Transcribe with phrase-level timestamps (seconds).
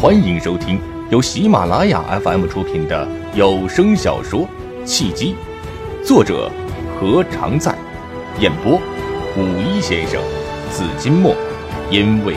[0.00, 4.42] 欢迎收听由喜马拉雅 FM 出品的有声小说
[4.84, 5.34] 《契机》，
[6.06, 6.48] 作者
[7.00, 7.76] 何常在，
[8.38, 8.76] 演播
[9.36, 10.22] 五一先生、
[10.70, 11.34] 紫金墨，
[11.90, 12.36] 因为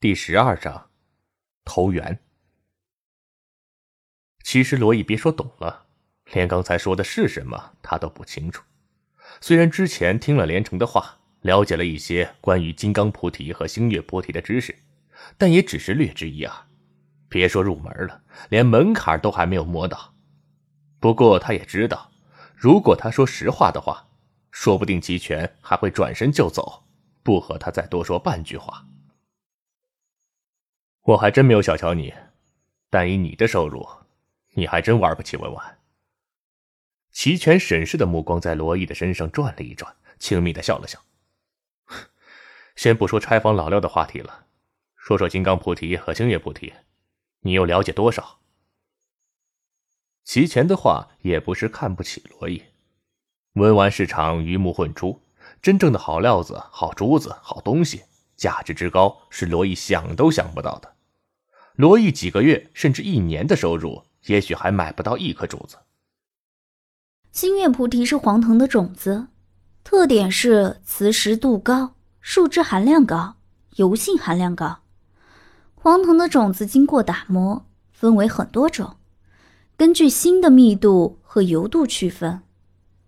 [0.00, 0.90] 第十二章
[1.64, 2.18] 投缘。
[4.52, 5.86] 其实罗毅别说懂了，
[6.34, 8.62] 连刚才说的是什么他都不清楚。
[9.40, 14.76] 虽然之前听了连城的话，了解了一些关于金刚菩提和星月菩提的知识，
[15.38, 16.54] 但也只是略知一二。
[17.30, 20.12] 别说入门了，连门槛都还没有摸到。
[21.00, 22.12] 不过他也知道，
[22.54, 24.06] 如果他说实话的话，
[24.50, 26.84] 说不定齐全还会转身就走，
[27.22, 28.86] 不和他再多说半句话。
[31.04, 32.12] 我还真没有小瞧你，
[32.90, 33.88] 但以你的收入。
[34.52, 35.78] 你还真玩不起文玩。
[37.10, 40.98] 齐全审视的目光在罗毅的身上转了一转，轻蔑的笑了笑。
[42.74, 44.46] 先不说拆房老廖的话题了，
[44.96, 46.72] 说说金刚菩提和星月菩提，
[47.40, 48.40] 你又了解多少？
[50.24, 52.62] 齐全的话也不是看不起罗毅。
[53.54, 55.20] 文玩市场鱼目混珠，
[55.60, 58.04] 真正的好料子、好珠子、好东西，
[58.36, 60.96] 价值之高是罗毅想都想不到的。
[61.74, 64.06] 罗毅几个月甚至一年的收入。
[64.26, 65.76] 也许还买不到一颗珠子。
[67.30, 69.28] 星月菩提是黄藤的种子，
[69.82, 73.36] 特点是磁石度高、树脂含量高、
[73.76, 74.80] 油性含量高。
[75.74, 78.96] 黄藤的种子经过打磨，分为很多种，
[79.76, 82.42] 根据锌的密度和油度区分，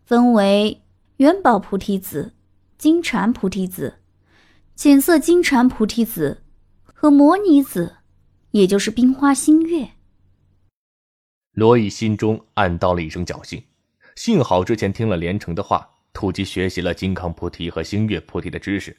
[0.04, 0.82] 分为
[1.18, 2.32] 元宝菩提子、
[2.76, 3.98] 金蝉菩提子、
[4.74, 6.42] 浅色金蝉菩提子
[6.82, 7.98] 和摩尼子，
[8.50, 9.90] 也就是冰花星月。
[11.54, 13.64] 罗毅心中暗道了一声侥幸，
[14.16, 18.96] 幸好之前听了连城的话，突击学习了金刚菩提和星月菩提的知识，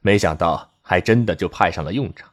[0.00, 2.32] 没想到还真的就派上了用场。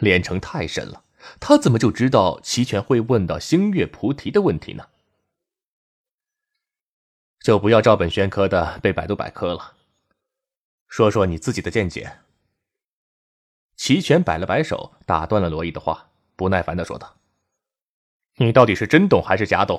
[0.00, 1.04] 连城太神了，
[1.38, 4.88] 他怎么就知道齐全会问到星月菩提的问题呢？
[7.38, 9.76] 就不要照本宣科的背百度百科了，
[10.88, 12.18] 说说你自己的见解。
[13.76, 17.19] 齐全摆了摆手，打断了罗毅的话，不耐烦的说道。
[18.42, 19.78] 你到底是真懂还是假懂？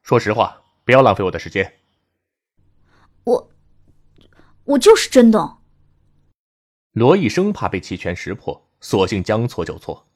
[0.00, 1.74] 说实话，不要浪费我的时间。
[3.24, 3.50] 我，
[4.64, 5.58] 我就是真懂。
[6.92, 10.06] 罗毅生怕被齐全识破，索性将错就错。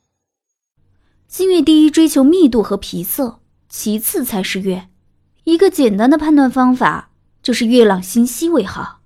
[1.28, 4.88] 星月第一追求密度和皮色，其次才是月。
[5.44, 7.10] 一个简单的判断方法
[7.42, 9.02] 就是月朗星稀为好。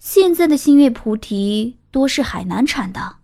[0.00, 3.18] 现在的星月菩提多是海南产的，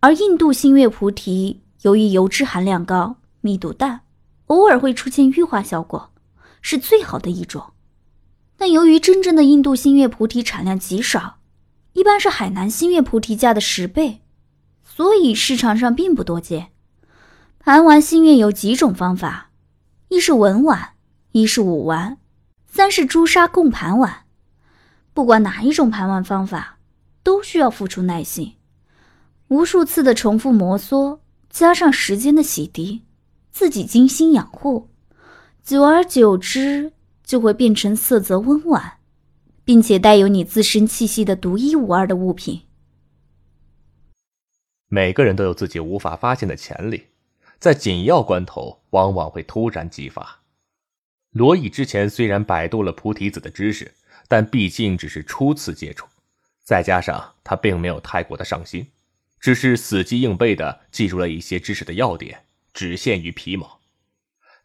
[0.00, 4.02] 而印度星月菩提由于油脂含量高，密度淡。
[4.48, 6.12] 偶尔会出现玉化效果，
[6.60, 7.72] 是最好的一种。
[8.56, 11.38] 但由于真正的印度星月菩提产量极少，
[11.92, 14.20] 一般是海南星月菩提价的十倍，
[14.82, 16.72] 所以市场上并不多见。
[17.58, 19.50] 盘玩星月有几种方法：
[20.08, 20.94] 一是文玩，
[21.32, 22.18] 一是武玩，
[22.66, 24.24] 三是朱砂供盘玩。
[25.12, 26.78] 不管哪一种盘玩方法，
[27.22, 28.54] 都需要付出耐心，
[29.48, 31.18] 无数次的重复摩挲，
[31.50, 33.02] 加上时间的洗涤。
[33.58, 34.88] 自己精心养护，
[35.64, 36.92] 久而久之
[37.24, 38.98] 就会变成色泽温婉，
[39.64, 42.62] 并且带有你自身气息的独一无二的物品。
[44.86, 47.06] 每个人都有自己无法发现的潜力，
[47.58, 50.38] 在紧要关头往往会突然激发。
[51.32, 53.92] 罗毅之前虽然百度了菩提子的知识，
[54.28, 56.06] 但毕竟只是初次接触，
[56.62, 58.86] 再加上他并没有太过的上心，
[59.40, 62.44] 只是死记硬背的记住了一些知识的要点。
[62.72, 63.80] 只限于皮毛，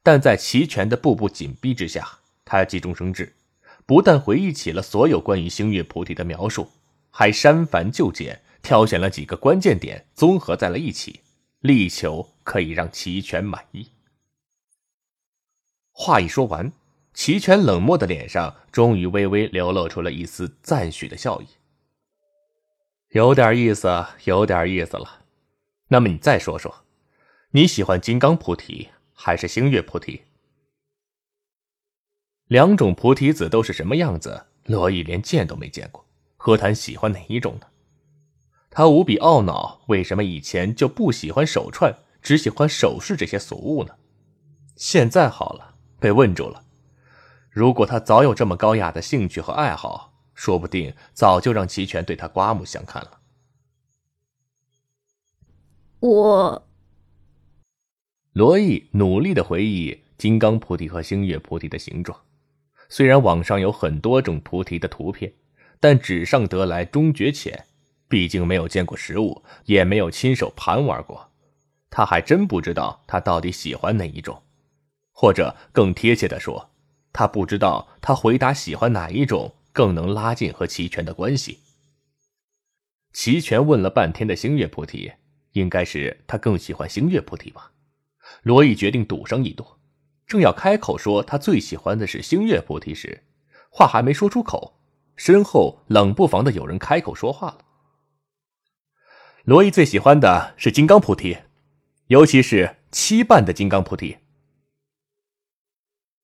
[0.02, 3.36] 但在齐全的步步紧逼之下，他急中生智，
[3.86, 6.70] 不但回忆起了所有关于星月菩提的描述，
[7.10, 11.22] 还删繁就简，挑选了几个关键点，综合在了一起，
[11.62, 13.88] 力求可以让齐全满意。
[15.92, 16.72] 话一说完，
[17.14, 21.48] 齐全冷漠的脸上终于微微流露出了一丝赞许的笑意，
[23.10, 25.22] 有点意思，有点意思了。
[25.88, 26.83] 那么你再说说。
[27.56, 30.24] 你喜欢金刚菩提还是星月菩提？
[32.48, 34.48] 两种菩提子都是什么样子？
[34.64, 36.04] 罗毅连见都没见过，
[36.36, 37.68] 何谈喜欢哪一种呢？
[38.72, 43.94] 他无比懊恼，为什么以前就不喜欢手串，只喜欢首饰这些俗物呢？
[44.76, 46.66] 现在好了，被问住了。
[47.52, 53.20] 如果他早有这么高雅的兴趣和爱好，说不定早就让齐全对他刮目相看了。
[56.00, 56.68] 我。
[58.34, 62.20] 罗毅努力的回忆金刚菩提和星月菩提的形状。
[62.90, 65.32] 虽然网上有很多种菩提的图片，
[65.80, 67.66] 但纸上得来终觉浅，
[68.08, 71.30] 毕竟没有见过实物，也没有亲手盘玩过，
[71.92, 74.42] 他还真不知道他到底喜欢哪一种，
[75.12, 76.72] 或者更贴切的说，
[77.12, 81.60] 他不知道他回答喜欢哪一种更能拉近和齐全的关系。
[83.12, 85.12] 齐全问了半天的星月菩提，
[85.52, 87.70] 应该是他更喜欢星月菩提吧？
[88.44, 89.66] 罗毅决定赌上一赌。
[90.26, 93.24] 正要开口说他最喜欢的是星月菩提时，
[93.70, 94.80] 话还没说出口，
[95.16, 97.66] 身后冷不防的有人开口说话了。
[99.44, 101.38] 罗毅最喜欢的是金刚菩提，
[102.08, 104.20] 尤其是七瓣的金刚菩提。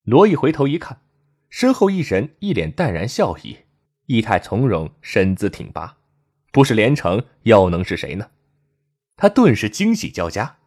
[0.04, 1.01] 罗毅回头一看，
[1.50, 3.57] 身后一人一脸淡然笑意，
[4.06, 5.98] 意态从容，身姿挺拔，
[6.51, 8.31] 不是连城又能是谁呢？
[9.18, 10.58] 他顿时惊喜交加。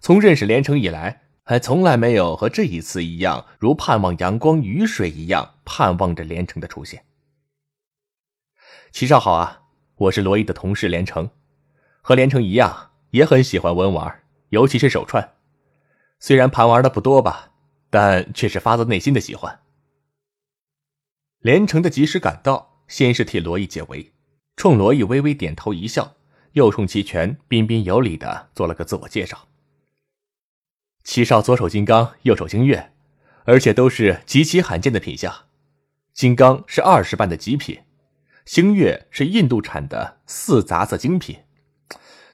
[0.00, 1.22] 从认识连城以来。
[1.48, 7.04] 还从来没有和这一次一样，如盼望阳光雨水一样盼望着连城的出现。
[8.90, 9.62] 齐少好啊，
[9.94, 11.30] 我是罗毅的同事连城，
[12.02, 15.34] 和连城一样，也很喜欢文玩，尤其是手串。
[16.18, 17.52] 虽然盘玩的不多吧，
[17.90, 19.60] 但却是发自内心的喜欢。
[21.38, 24.12] 连城的及时赶到，先是替罗毅解围，
[24.56, 26.16] 冲罗毅微微点头一笑，
[26.54, 29.46] 又冲齐全彬彬有礼的做了个自我介绍。
[31.06, 32.92] 七少左手金刚，右手星月，
[33.44, 35.44] 而且都是极其罕见的品相。
[36.12, 37.82] 金刚是二十瓣的极品，
[38.44, 41.44] 星月是印度产的四杂色精品。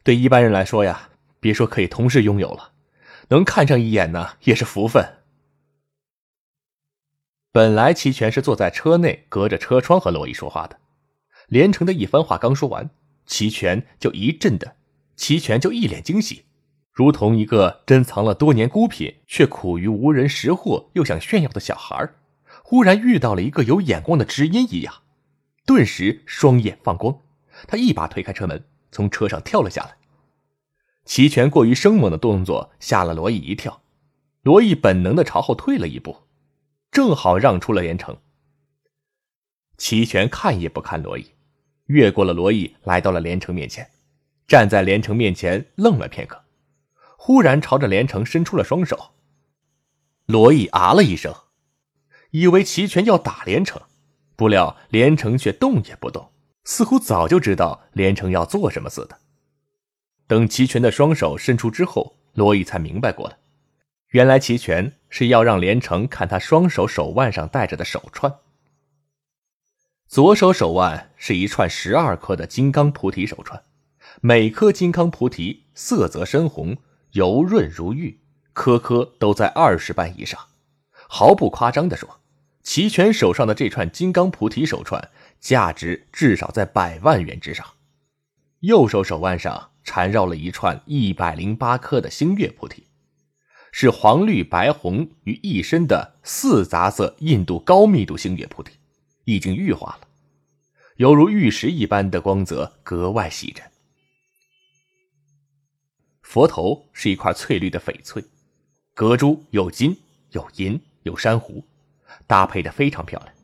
[0.03, 2.73] 对一般人来说呀，别说可以同时拥有了，
[3.29, 5.19] 能看上一眼呢也是福分。
[7.53, 10.79] 本来齐全是坐在车内，隔着车窗和罗毅说话的。
[11.47, 12.89] 连城的一番话刚说完，
[13.27, 14.77] 齐全就一阵的，
[15.15, 16.47] 齐全就一脸惊喜。
[16.93, 22.11] 如同一个珍藏了多年孤品却苦于无人识货又想炫耀的小孩，
[22.63, 24.95] 忽然遇到了一个有眼光的知音一样，
[25.65, 27.19] 顿时双眼放光。
[27.67, 29.97] 他一把推开车门，从车上跳了下来。
[31.07, 33.83] 齐全过于生猛的动作吓了罗毅一跳，
[34.43, 36.19] 罗毅本能的朝后退了一步，
[36.91, 38.19] 正好让出了连城。
[39.79, 41.31] 齐全看也不看罗毅，
[41.87, 43.91] 越过了罗毅，来到了连城面前，
[44.47, 46.42] 站在连城面前愣了片刻。
[47.25, 49.13] 忽然朝着连城伸出了双手，
[50.27, 51.33] 罗毅啊了一声，
[52.33, 53.81] 以为齐全要打连城，
[54.35, 56.33] 不料连城却动也不动，
[56.65, 59.21] 似乎早就知道连城要做什么似的。
[60.27, 63.37] 等齐全的双手伸出之后，罗毅才明白过来，
[64.09, 68.41] 原来齐全是要让连城看他双手手腕上戴着的手串。
[70.09, 73.63] 左手手腕是一串十二颗的金刚菩提手串，
[74.21, 76.79] 每颗金刚菩提色泽深红。
[77.13, 78.21] 油润如玉，
[78.53, 80.39] 颗颗都在二十瓣以上。
[81.09, 82.21] 毫不夸张地说，
[82.63, 85.11] 齐全手上的这串金刚菩提手串，
[85.41, 87.67] 价值至少在百万元之上。
[88.61, 92.85] 右手手腕上缠绕了一串一百零八颗的星月菩提，
[93.73, 98.73] 是黄绿白红于一身的四杂色印度高密度星月菩提，
[99.25, 100.09] 已经玉化了，
[100.97, 103.72] 犹如玉石一般的光泽，格外喜人。
[106.33, 108.25] 佛头是一块翠绿的翡翠，
[108.95, 109.95] 隔珠有金
[110.31, 111.63] 有银有珊瑚，
[112.27, 113.35] 搭配的非常漂亮。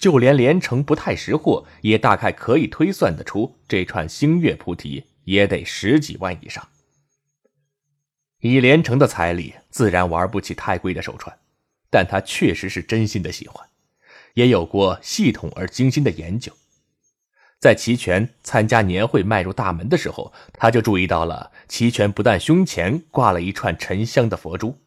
[0.00, 6.68] 就连连城不太识货，也大概可以推算得出，这串星月菩提也得十几万以上。
[8.40, 11.38] 以连城的财力，自然玩不起太贵的手串，
[11.88, 13.64] 但他确实是真心的喜欢，
[14.34, 16.52] 也有过系统而精心的研究。
[17.60, 24.78] 在齐全参加年会迈入大门的时候，他就注意到了齐全不但胸前挂了一串沉香的佛珠，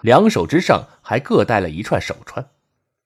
[0.00, 2.48] 两手之上还各戴了一串手串。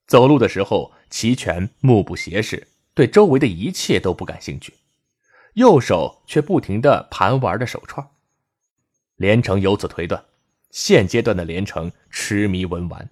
[0.07, 4.73] 走路的时候，齐全目不斜视，对周围的一切都不感兴趣，
[5.53, 8.07] 右手却不停的盘玩着手串。
[9.17, 10.23] 连城由此推断，
[10.71, 13.09] 现阶段的连城痴迷文玩。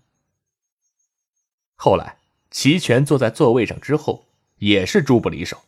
[1.75, 2.17] 后来，
[2.49, 5.61] 齐全坐在座位上之后，也是珠不离手。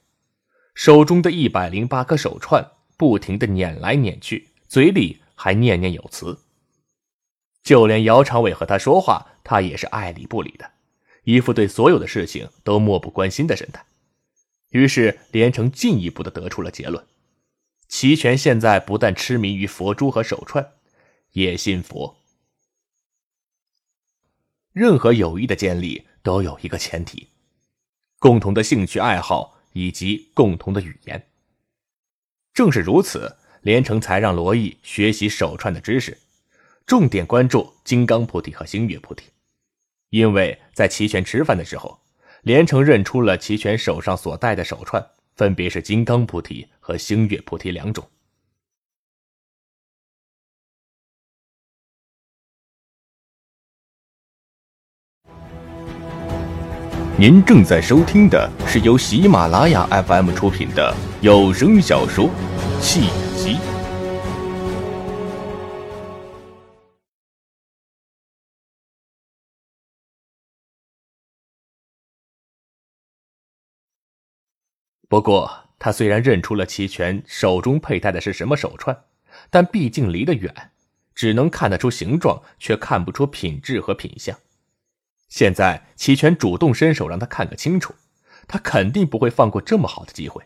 [0.79, 6.39] 手中的一百零八颗手串不停的捻来捻去，嘴里还念念有词。
[7.61, 10.71] 就连姚长伟和他说话，他也是爱理不理的，
[11.25, 13.85] 一副对所有的事情都漠不关心的神态。
[14.69, 17.05] 于是连城进一步的得出了结论：
[17.89, 20.65] 齐全现在不但痴迷于佛珠和手串，
[21.33, 22.15] 也信佛。
[24.71, 27.27] 任何友谊的建立都有一个前提：
[28.17, 29.58] 共同的兴趣爱好。
[29.73, 31.27] 以及共同的语言。
[32.53, 36.17] 正是如此，连城才让罗毅学习手串的知识，
[36.85, 39.25] 重点关注金刚菩提和星月菩提，
[40.09, 41.99] 因为在齐全吃饭的时候，
[42.41, 48.09] 连城认出了齐全手上所戴的手串，分别是金刚菩提和星月菩提两种。
[57.19, 62.27] 您正在收听的是由喜马拉雅 FM 出品的有声小说
[62.79, 63.55] 《契机》。
[75.09, 78.97] 不过，他虽然认出了齐全手中佩戴的是什么手串，
[79.49, 80.71] 但毕竟离得远，
[81.13, 84.39] 只能看得出形状，却看不出品质和品相。
[85.29, 87.93] 现在齐全主动伸手让他看个清楚，
[88.47, 90.43] 他肯定不会放过这么好的机会，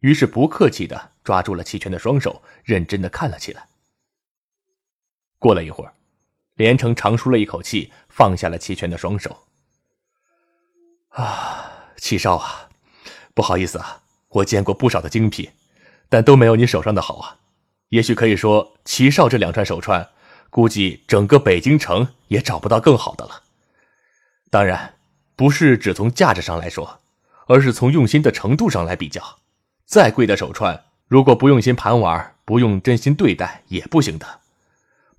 [0.00, 3.68] 于是不客气的抓住了齐全的双手，认真的看了起来。
[5.38, 5.92] 过了一会儿，
[6.54, 9.44] 连城长舒了一口气，放下了齐全的双手。
[11.10, 12.68] 啊，齐少啊，
[13.32, 15.50] 不好意思啊，我见过不少的精品，
[16.08, 17.38] 但都没有你手上的好啊。
[17.90, 20.10] 也许可以说，齐少这两串手串，
[20.50, 23.44] 估计整个北京城也找不到更好的了。
[24.50, 24.94] 当然，
[25.34, 27.00] 不是只从价值上来说，
[27.46, 29.38] 而是从用心的程度上来比较。
[29.84, 34.40] 再贵的手串，如果不用心盘玩，不用真心对待，也不行的。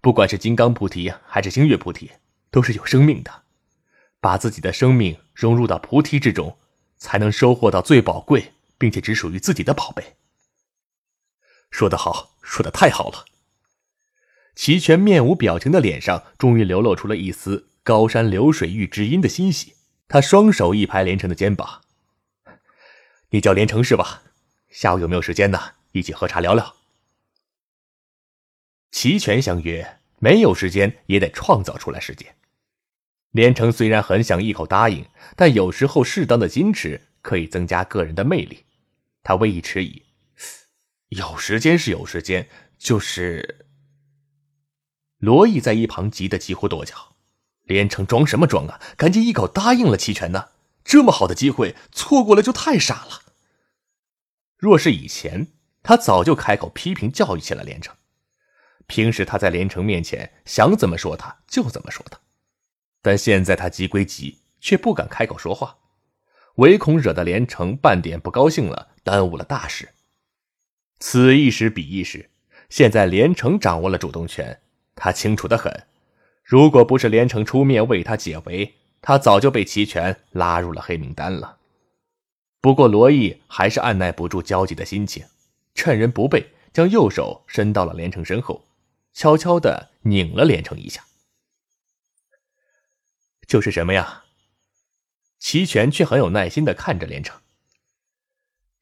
[0.02, 2.12] 不管是金刚菩提还是星月菩提，
[2.52, 3.44] 都是有生命的。
[4.20, 6.58] 把自己的生命融入到菩提之中，
[6.98, 10.16] 才能收获到最宝贵并且只属于自己的宝贝。
[11.70, 13.26] 说得好，说的太好了。
[14.56, 17.68] 齐全面无表情的脸上，终于流露出了一丝。
[17.88, 19.75] 高山流水遇知音的欣喜，
[20.10, 21.84] 他双手一拍连城的肩膀
[23.32, 24.24] ：“你叫连城是吧？
[24.67, 25.75] 下午有没有时间呢？
[25.94, 26.75] 一起喝茶聊聊。”
[28.91, 32.36] 齐全相约，没有时间也得创造出来时间。
[33.32, 35.06] 连城虽然很想一口答应，
[35.38, 38.65] 但有时候适当的矜持可以增加个人的魅力。
[39.24, 40.03] 他微一迟疑
[41.08, 43.65] ：“有时间是有时间，就是……”
[45.20, 47.13] 罗毅在一旁急得几乎跺脚。
[47.68, 48.82] 连城装什么装啊！
[48.96, 50.50] 赶紧一口答应了齐全呢！
[50.84, 53.22] 这么好的机会错过了就太傻了。
[54.58, 55.48] 若是以前，
[55.84, 57.96] 他早就开口批评教育起了连城。
[58.88, 62.18] 平时他在连城面前想怎么说他就怎么说他，
[63.02, 65.78] 但现在他急归急，却不敢开口说话，
[66.56, 69.90] 唯恐惹得连城半点不高兴了，耽误了大事。
[71.00, 72.30] 此一时彼一时，
[72.70, 74.62] 现在连城掌握了主动权，
[74.96, 75.88] 他清楚的很。
[76.48, 81.58] 如果不是连城出面为他解围，他早就被齐全拉入了黑名单了。
[82.62, 85.25] 不过罗毅还是按耐不住焦急的心情，
[85.75, 88.66] 趁人不备，将右手伸到了连城身后，
[89.12, 91.04] 悄悄的拧了连城一下。
[93.46, 94.24] 就是什么呀？
[95.39, 97.38] 齐全却很有耐心的看着连城。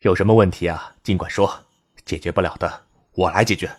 [0.01, 0.95] 有什么问题啊？
[1.01, 1.65] 尽管说，
[2.05, 3.75] 解决不了的，我来解决。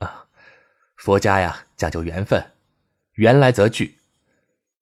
[0.00, 0.28] 啊
[0.96, 2.52] 佛家呀，讲究缘分，
[3.12, 3.98] 缘来则聚。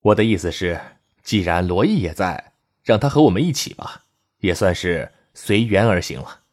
[0.01, 0.79] 我的意思是，
[1.23, 4.05] 既然罗毅也在，让他和我们一起吧，
[4.39, 6.43] 也算是随缘而行了。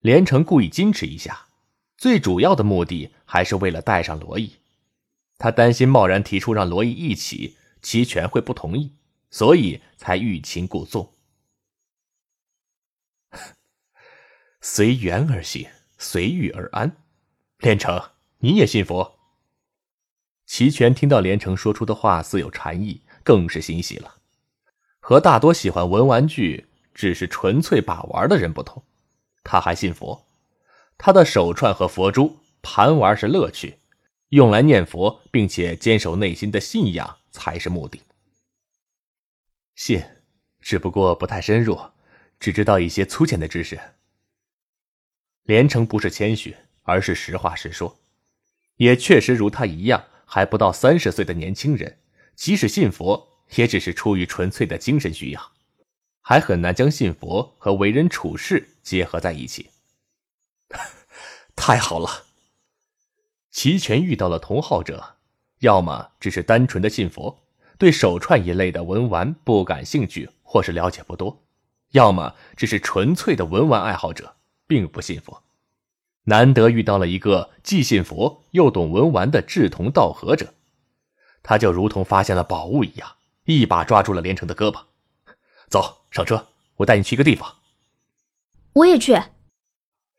[0.00, 1.48] 连城故意矜持一下，
[1.96, 4.56] 最主要的目的还是为了带上罗毅。
[5.38, 8.92] 他担心贸然提出让罗毅一起，齐全会不同意，
[9.30, 11.12] 所以才欲擒故纵。
[14.62, 16.96] 随缘而行，随遇而安。
[17.58, 18.00] 连城，
[18.46, 19.18] 你也信佛？
[20.46, 24.18] 齐全听到连城说出的话似有禅意，更是欣喜了。
[25.00, 28.84] 和大多喜欢文玩具、只是纯粹把玩的人不同，
[29.42, 30.28] 他还信佛。
[30.96, 33.80] 他的手串和佛珠盘玩是乐趣，
[34.28, 38.00] 用来念佛并且坚守内心的信仰才是目的。
[39.74, 40.00] 信，
[40.60, 41.76] 只不过不太深入，
[42.38, 43.76] 只知道一些粗浅的知识。
[45.42, 46.54] 连城不是谦虚。
[46.88, 47.98] 而是实话实说，
[48.76, 51.98] 也确实如他一样还不到三十岁的年轻人，
[52.34, 55.52] 即使信佛，也只是出于纯粹的精神需要，
[56.20, 59.70] 还很难将信佛和为人处事结合在一起。
[61.56, 62.24] 太好了，
[63.50, 65.16] 齐全遇到了同好者，
[65.60, 67.44] 要么只是单纯的信佛，
[67.78, 71.44] 对手串一类的文玩不感兴趣或是了解不多，
[71.92, 75.42] 要么只是纯粹的文玩爱好者，并不信佛。
[76.28, 80.54] 难得遇到了一个既信佛又懂文玩的志同道合者，
[81.42, 84.86] 他就如同发现了宝物一样，一把抓住了连城的胳膊。
[85.68, 87.56] 走上车，我带你去一个地方。
[88.72, 89.16] 我也去。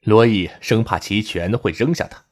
[0.01, 2.23] 罗毅生怕齐全会扔下他，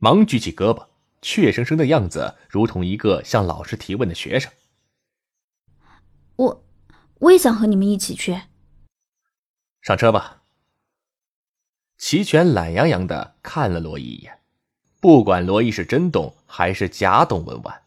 [0.00, 0.86] 忙举起胳膊，
[1.22, 4.52] 怯生生的样子如同一个向老师提问的学生。
[6.36, 6.64] 我，
[7.20, 8.42] 我也想和你们一起去。
[9.80, 10.35] 上车吧。
[11.98, 14.38] 齐全懒洋洋的看了罗毅一眼，
[15.00, 17.82] 不管罗毅是真懂还是假懂文玩，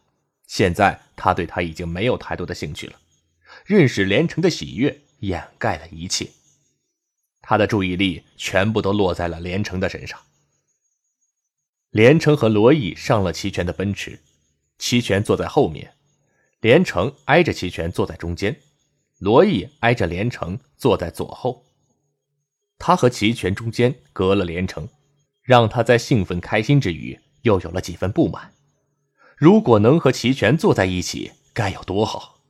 [0.46, 2.94] 现在他对他已经没有太多的兴趣了。
[3.64, 6.28] 认识连城的喜悦掩盖了一切，
[7.40, 10.18] 他的注意力全部都落在了连城的身上。
[11.90, 14.20] 连城和罗毅上了齐全的奔驰，
[14.78, 15.92] 齐全坐在后面，
[16.60, 18.60] 连城挨着齐全坐在中间，
[19.18, 21.64] 罗毅挨着连城坐在左后。
[22.80, 24.88] 他和齐全中间隔了连城，
[25.42, 28.54] 让他在兴奋开心之余又有了几分不满。
[29.36, 32.40] 如果能和齐全坐在一起，该有多好！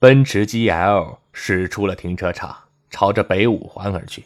[0.00, 4.24] 奔驰 GL 驶出了停车场，朝着北五环而去。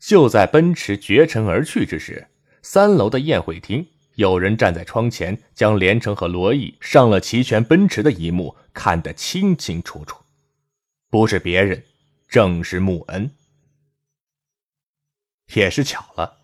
[0.00, 2.28] 就在奔驰绝尘而去之时，
[2.62, 10.16] 三楼的宴会厅有人站在窗前，将连城和罗毅上了齐全奔驰的一幕看得清清楚楚。
[11.10, 11.84] 不是别人，
[12.30, 13.28] 正是穆恩。
[15.52, 16.38] 也是巧了，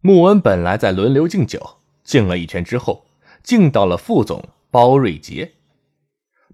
[0.00, 3.04] 穆恩本来在轮流敬酒，敬了一圈之后，
[3.42, 5.52] 敬到了副总包瑞杰。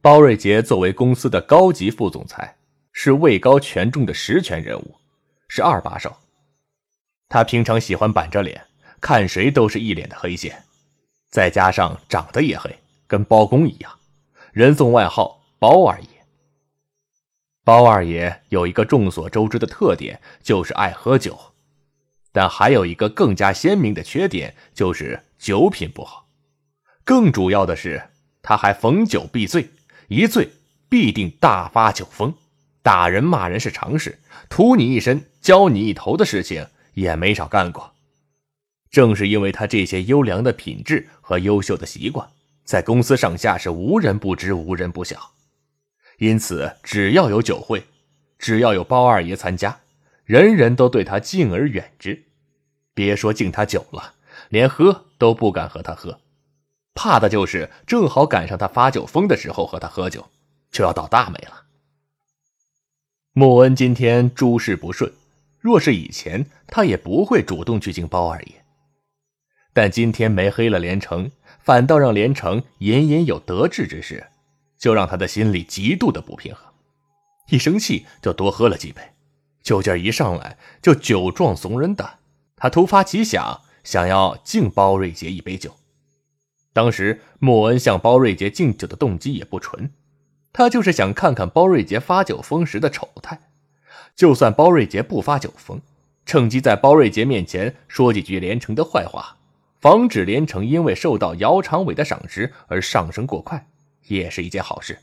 [0.03, 2.57] 包瑞杰作为公司的高级副总裁，
[2.91, 4.97] 是位高权重的实权人物，
[5.47, 6.13] 是二把手。
[7.29, 8.67] 他平常喜欢板着脸，
[9.01, 10.65] 看谁都是一脸的黑线，
[11.31, 12.77] 再加上长得也黑，
[13.07, 14.01] 跟包公一样，
[14.53, 16.09] 人送外号“包二爷”。
[17.65, 21.39] 包二爷有一个众所周知的特点，就是爱喝酒，
[22.31, 26.27] 但还有一个更加鲜明的缺点，就是酒品不好。
[27.05, 28.11] 更主要的是，
[28.43, 29.71] 他还逢酒必醉。
[30.09, 30.51] 一醉
[30.91, 32.35] 必定大发酒疯，
[32.83, 34.19] 打人骂人是常事，
[34.51, 37.95] 屠你一身、浇你一头的事情也没少干过。
[38.91, 42.29] 正是因为他这些优良的品质和优秀的习惯，
[42.65, 45.31] 在公司上下是无人不知、无人不晓。
[46.19, 47.85] 因此，只要有酒会，
[48.39, 49.81] 只要有包二爷参加，
[50.25, 52.25] 人人都对他敬而远之。
[52.95, 54.15] 别说敬他酒了，
[54.49, 56.21] 连喝都不敢和他喝。
[56.95, 60.31] 怕的就是正好赶上他发酒疯的时候和他喝酒，
[60.71, 61.65] 就要倒大霉了。
[63.33, 65.13] 穆恩今天诸事不顺，
[65.59, 68.65] 若是以前，他也不会主动去敬包二爷。
[69.73, 74.29] 但今天没黑了连城，反倒让连城隐隐有得志之事，
[74.85, 76.63] 就让他的心里极度的不平衡。
[77.49, 79.01] 一生气就多喝了几杯，
[79.63, 82.19] 酒劲一上来就酒壮怂人胆。
[82.55, 85.75] 他突发奇想，想要敬包瑞杰一杯酒。
[86.75, 89.91] 当时莫恩向包瑞杰敬酒的动机也不纯，
[90.53, 93.41] 他就是想看看包瑞杰发酒疯时的丑态。
[94.15, 95.81] 就算包瑞杰不发酒疯，
[96.27, 99.39] 趁机在包瑞杰面前说几句连城的坏话，
[99.81, 103.67] 防止连城因为受到姚长伟的赏识而上升过快，
[104.07, 104.99] 也是一件好事。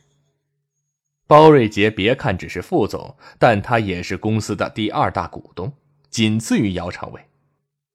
[1.28, 5.72] 包瑞杰别看只是副总，但他也是公司的第二大股东，
[6.10, 7.22] 仅次于姚长伟，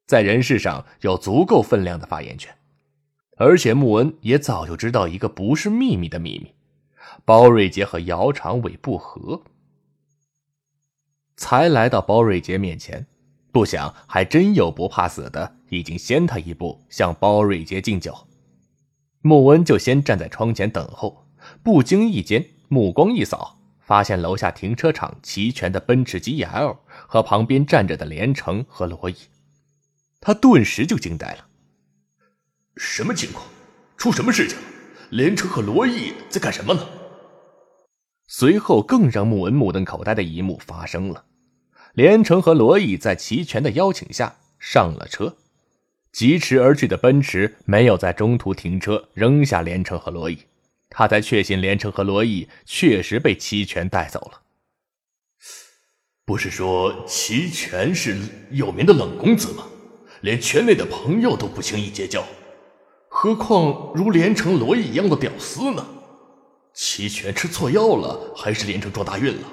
[0.07, 2.57] 在人事上有足够分量的发言权。
[3.37, 6.55] 而且穆恩也早就知道一个不是秘密的秘密：
[7.27, 9.43] 包瑞杰和姚长伟不和，
[11.37, 13.07] 才来到包瑞杰面前。
[13.53, 18.26] 不想还真有不怕死的，已经先他一步向包瑞杰敬酒。
[19.27, 21.27] 穆恩就先站在窗前等候，
[21.63, 26.77] 不经意间目光一扫，发现楼下停车场齐全的奔驰 GL
[27.09, 29.17] 和旁边站着的连城和罗毅，
[30.21, 31.49] 他顿时就惊呆了。
[32.77, 33.45] 什么情况？
[33.97, 34.65] 出什么事情了？
[35.11, 36.87] 连城和罗毅在干什么呢？
[38.29, 41.25] 随后，更让穆文目瞪口呆的一幕发生了：
[41.95, 45.37] 连城和罗毅在齐全的邀请下上了车，
[46.17, 50.39] 疾驰而去的奔驰没有在中途停车扔下连城和罗毅，
[50.89, 54.41] 他才确信连城和罗毅确实被齐全带走了。
[56.25, 58.17] 不是说齐全是
[58.51, 59.65] 有名的冷公子吗？
[60.23, 62.25] 连圈内的朋友都不轻易结交。
[63.11, 65.87] 何况如连城罗毅一样的屌丝呢？
[66.73, 69.49] 齐全吃错药了，还是连城撞大运了？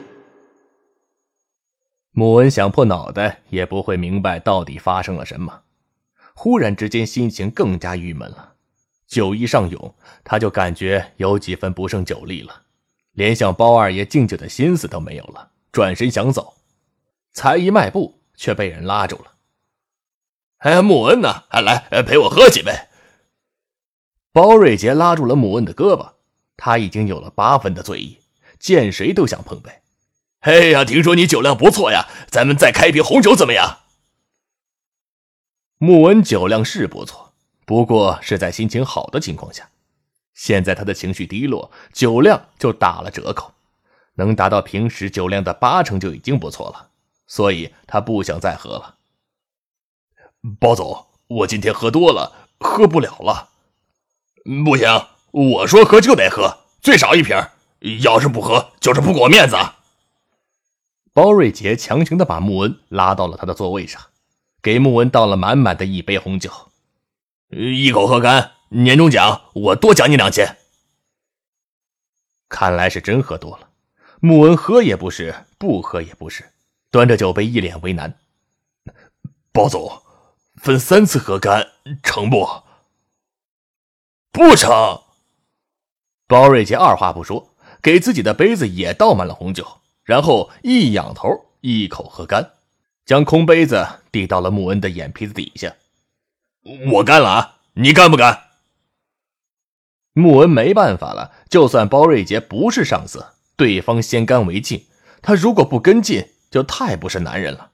[2.12, 5.63] 穆恩想破脑袋也不会明白到底发生了什么。
[6.34, 8.54] 忽然之间，心情更加郁闷了。
[9.08, 12.63] 酒意上涌，他就感觉有几分不胜酒力了，
[13.12, 15.52] 连向包二爷敬酒的心思都没有了。
[15.72, 16.56] 转身想走，
[17.32, 19.34] 才一迈步，却被人拉住了。
[20.58, 21.43] 哎，穆恩呢？
[21.52, 22.72] 来陪我喝几杯。
[24.32, 26.13] 包瑞杰拉住了穆恩的胳膊，
[26.58, 28.19] 他已经有了八分的醉意，
[28.58, 29.72] 见谁都想碰杯。
[30.39, 33.83] 哎呀，听说你酒量不错呀，咱们再开一瓶红酒怎么样？
[35.86, 37.34] 穆文酒量是不错，
[37.65, 39.67] 不过是在心情好的情况下。
[40.34, 43.52] 现在他的情绪低落，酒量就打了折扣，
[44.13, 46.88] 能达到平时酒量的八成就已经不错了，
[47.28, 48.96] 所以他不想再喝了。
[50.58, 53.50] 包总，我今天喝多了，喝不了了。
[54.63, 54.88] 不行，
[55.32, 57.38] 我说喝就得喝，最少一瓶，
[58.00, 59.58] 要是不喝，就是不给我面子。
[61.12, 64.02] 包瑞杰强行的把穆恩拉到了他的座位上。
[64.63, 66.49] 给穆文倒了满满的一杯红酒，
[67.49, 70.56] 一口喝干，年终奖我多奖你两千。
[72.47, 73.67] 看来是真喝多了，
[74.21, 76.54] 穆文喝也不是，不喝也不是，
[76.89, 78.17] 端着酒杯一脸为难。
[79.52, 80.02] 包总，
[80.56, 81.67] 分三次喝干
[82.02, 82.47] 成不？
[84.32, 85.02] 不成。
[86.26, 91.28] 包瑞杰二话不说，给自己的杯子也倒满了红酒，然后一仰头
[91.60, 92.54] 一口喝干。
[93.06, 95.76] 将空杯子递到了穆恩的眼皮子底下，
[96.92, 97.60] 我干了啊！
[97.74, 98.44] 你干不干？
[100.13, 104.86] 穆恩没办法了，就算包瑞杰不是上司，对方先干为敬，
[105.22, 107.72] 他如果不跟进，就太不是男人了。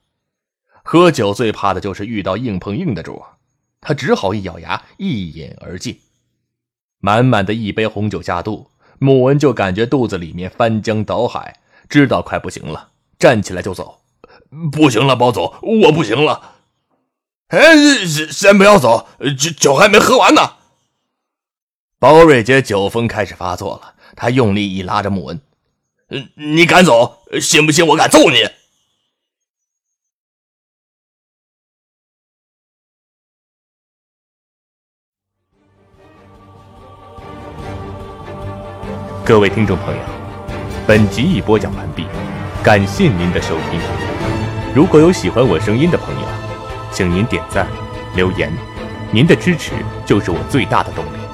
[0.83, 3.23] 喝酒最怕的就是遇到硬碰硬的主，
[3.81, 5.99] 他只好一咬牙，一饮而尽。
[6.99, 12.89] 满满的一杯红酒下肚，穆恩就感觉肚子里面翻江倒海，知道快不行了，
[13.19, 13.98] 站起来就走。
[14.71, 16.55] 不行了，包总，我不行了。
[17.49, 19.07] 哎，先先不要走，
[19.37, 20.57] 酒酒还没喝完呢。
[21.97, 25.41] 包瑞杰酒疯开始发作了，他用力一拉着穆恩
[26.35, 27.19] ：“你敢走？
[27.41, 28.47] 信不信我敢揍你？”
[39.25, 40.01] 各位听众朋友，
[40.87, 42.05] 本集已播讲完毕，
[42.63, 44.08] 感谢您的收听。
[44.73, 46.27] 如果有喜欢我声音的朋友，
[46.91, 47.65] 请您点赞、
[48.15, 48.53] 留言，
[49.11, 49.71] 您的支持
[50.05, 51.28] 就是我最大的动力。